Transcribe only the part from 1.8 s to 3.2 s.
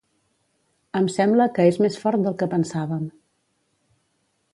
més fort del que pensàvem.